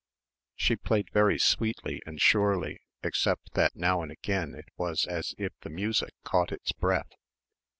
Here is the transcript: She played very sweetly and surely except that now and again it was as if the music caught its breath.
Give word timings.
She 0.55 0.77
played 0.77 1.11
very 1.13 1.37
sweetly 1.37 2.01
and 2.07 2.19
surely 2.19 2.79
except 3.03 3.53
that 3.53 3.75
now 3.75 4.01
and 4.01 4.11
again 4.11 4.55
it 4.55 4.65
was 4.75 5.05
as 5.05 5.35
if 5.37 5.51
the 5.61 5.69
music 5.69 6.15
caught 6.23 6.51
its 6.51 6.71
breath. 6.71 7.11